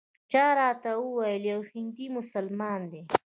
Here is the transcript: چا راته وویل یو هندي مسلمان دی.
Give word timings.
چا 0.31 0.45
راته 0.59 0.91
وویل 1.05 1.43
یو 1.53 1.61
هندي 1.71 2.05
مسلمان 2.17 2.81
دی. 2.91 3.01